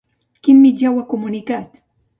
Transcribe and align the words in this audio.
Quin 0.47 0.59
mitjà 0.63 0.95
ho 0.95 0.99
ha 1.03 1.07
comunicat? 1.15 1.83